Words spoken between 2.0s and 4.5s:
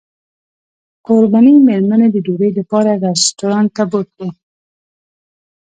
د ډوډۍ لپاره رسټورانټ ته بوتلو.